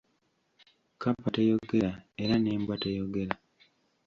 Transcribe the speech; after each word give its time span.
Kkapa 0.93 1.27
teyogera 1.35 1.91
era 2.21 2.35
n'embwa 2.37 2.75
teyogera. 2.81 3.33